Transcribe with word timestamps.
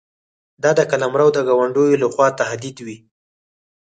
د 0.63 0.63
ده 0.77 0.83
قلمرو 0.91 1.27
د 1.33 1.37
ګاونډیو 1.47 1.99
له 2.01 2.07
خوا 2.13 2.27
تهدید 2.39 2.77
وي. 2.85 2.97